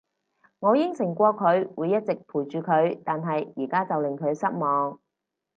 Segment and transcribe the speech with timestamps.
[0.61, 4.99] 我應承過佢會一直陪住佢，但係而家就令佢失望